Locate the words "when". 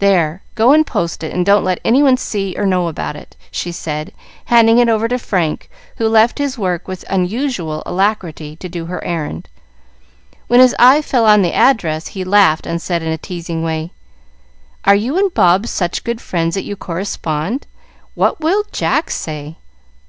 10.48-10.58